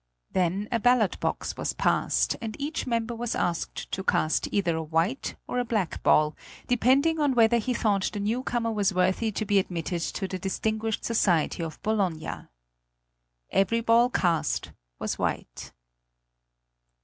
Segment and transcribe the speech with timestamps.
[0.31, 4.81] Then a ballot box was passed, and each member was asked to cast either a
[4.81, 6.35] white or a black ball,
[6.65, 11.05] depending on whether he thought the newcomer was worthy to be admitted to the distinguished
[11.05, 12.47] society of Bologna.
[13.51, 15.71] Every ball cast was white.